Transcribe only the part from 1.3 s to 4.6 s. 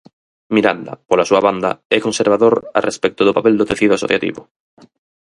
banda, é conservador a respecto do papel do tecido asociativo.